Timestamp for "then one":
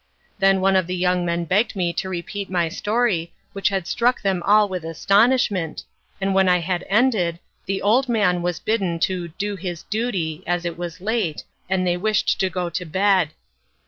0.39-0.75